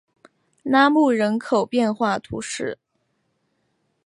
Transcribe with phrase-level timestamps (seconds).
[0.63, 2.79] 拉穆人口变化图示